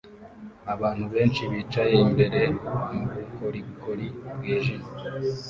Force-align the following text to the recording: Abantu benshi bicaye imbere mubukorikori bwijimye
Abantu 0.73 1.05
benshi 1.13 1.41
bicaye 1.51 1.95
imbere 2.05 2.39
mubukorikori 2.91 4.07
bwijimye 4.35 4.89